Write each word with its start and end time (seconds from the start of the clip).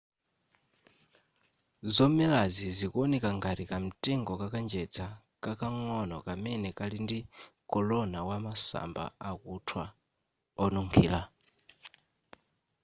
zomelazi 1.95 2.67
zikuoneka 2.77 3.29
ngati 3.37 3.63
kamtengo 3.71 4.33
ka 4.41 4.47
kanjedza 4.53 5.05
kakang'ono 5.43 6.17
kamene 6.25 6.69
kali 6.79 6.97
ndi 7.05 7.19
korona 7.71 8.19
wa 8.29 8.37
masamba 8.45 9.03
akuthwa 9.29 9.85
onunkhira 10.63 11.19